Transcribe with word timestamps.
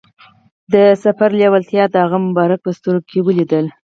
د 0.73 0.75
سفر 1.03 1.29
لیوالتیا 1.39 1.83
یې 1.87 1.91
د 1.93 1.95
هغه 2.03 2.17
مبارک 2.27 2.59
په 2.63 2.71
سترګو 2.77 3.07
کې 3.09 3.19
ولیدله. 3.27 3.71